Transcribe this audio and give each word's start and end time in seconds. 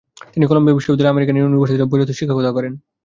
তিনি 0.33 0.45
কলাম্বিয়া 0.49 0.77
বিশ্ববিদ্যালয়ে 0.77 1.13
American 1.13 1.35
university 1.37 1.83
of 1.85 1.89
বৈরুতে 1.91 2.13
শিক্ষকতা 2.19 2.51
করেন। 2.57 2.73